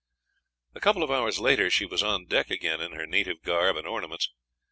[0.73, 3.85] A couple of hours later she was on deck again in her native garb and
[3.85, 4.31] ornaments.